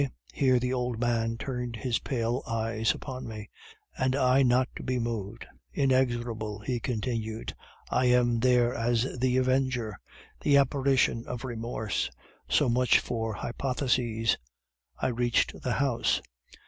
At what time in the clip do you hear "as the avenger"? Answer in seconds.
8.73-9.99